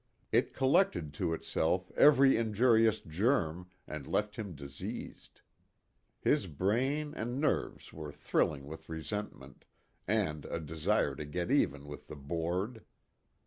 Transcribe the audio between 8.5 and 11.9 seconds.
with resentment, and a desire to get even